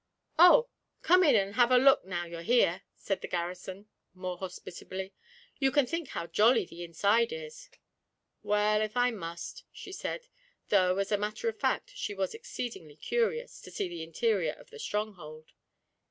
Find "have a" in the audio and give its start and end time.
1.53-1.77